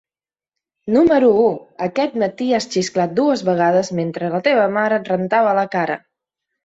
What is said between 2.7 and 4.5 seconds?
xisclat dues vegades mentre la